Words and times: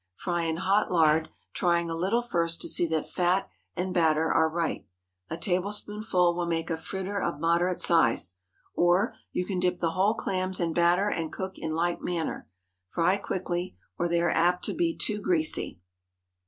Fry 0.15 0.45
in 0.45 0.55
hot 0.57 0.91
lard, 0.91 1.29
trying 1.53 1.87
a 1.91 1.95
little 1.95 2.23
first 2.23 2.59
to 2.59 2.67
see 2.67 2.87
that 2.87 3.07
fat 3.07 3.47
and 3.75 3.93
batter 3.93 4.31
are 4.33 4.49
right. 4.49 4.87
A 5.29 5.37
tablespoonful 5.37 6.35
will 6.35 6.47
make 6.47 6.71
a 6.71 6.77
fritter 6.77 7.21
of 7.21 7.39
moderate 7.39 7.79
size. 7.79 8.37
Or, 8.73 9.13
you 9.31 9.45
can 9.45 9.59
dip 9.59 9.77
the 9.77 9.91
whole 9.91 10.15
clams 10.15 10.59
in 10.59 10.73
batter 10.73 11.07
and 11.07 11.31
cook 11.31 11.59
in 11.59 11.75
like 11.75 12.01
manner. 12.01 12.49
Fry 12.87 13.17
quickly, 13.17 13.77
or 13.95 14.07
they 14.07 14.23
are 14.23 14.31
apt 14.31 14.65
to 14.65 14.73
be 14.73 14.97
too 14.97 15.21
greasy. 15.21 15.79